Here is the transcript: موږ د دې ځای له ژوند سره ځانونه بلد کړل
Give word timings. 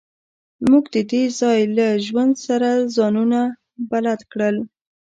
موږ 0.69 0.85
د 0.95 0.97
دې 1.11 1.23
ځای 1.39 1.59
له 1.77 1.87
ژوند 2.05 2.33
سره 2.45 2.69
ځانونه 2.95 3.39
بلد 3.91 4.19
کړل 4.31 4.55